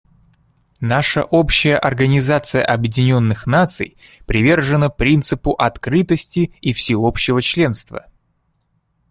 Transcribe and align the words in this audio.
Наша 0.79 1.21
общая 1.23 1.77
Организация 1.77 2.65
Объединенных 2.65 3.45
Наций 3.45 3.97
привержена 4.25 4.89
принципу 4.89 5.51
открытости 5.51 6.55
и 6.59 6.73
всеобщего 6.73 7.39
членства. 7.39 8.07